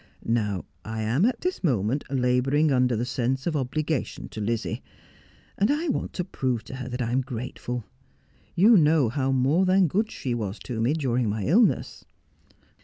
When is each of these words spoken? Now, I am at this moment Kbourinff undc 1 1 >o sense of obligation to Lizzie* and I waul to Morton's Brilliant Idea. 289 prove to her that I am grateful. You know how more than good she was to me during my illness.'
Now, 0.25 0.65
I 0.83 1.03
am 1.03 1.25
at 1.25 1.41
this 1.41 1.63
moment 1.63 2.03
Kbourinff 2.05 2.47
undc 2.69 2.69
1 2.71 2.87
1 2.87 2.91
>o 2.91 3.03
sense 3.03 3.45
of 3.45 3.55
obligation 3.55 4.29
to 4.29 4.41
Lizzie* 4.41 4.81
and 5.59 5.69
I 5.69 5.89
waul 5.89 6.07
to 6.13 6.23
Morton's 6.23 6.29
Brilliant 6.39 6.63
Idea. 6.63 6.63
289 6.63 6.63
prove 6.63 6.63
to 6.63 6.75
her 6.77 6.89
that 6.89 7.01
I 7.03 7.11
am 7.11 7.21
grateful. 7.21 7.83
You 8.55 8.77
know 8.77 9.09
how 9.09 9.31
more 9.31 9.67
than 9.67 9.87
good 9.87 10.09
she 10.09 10.33
was 10.33 10.57
to 10.57 10.81
me 10.81 10.93
during 10.93 11.29
my 11.29 11.43
illness.' 11.43 12.03